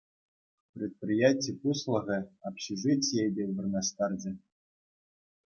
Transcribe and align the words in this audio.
Предприяти 0.77 1.51
пуҫлӑхӗ 1.65 2.17
общежитие 2.51 3.25
те 3.37 3.43
вырнаҫтарчӗ. 3.53 4.31